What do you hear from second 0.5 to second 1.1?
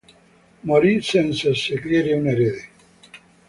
Morì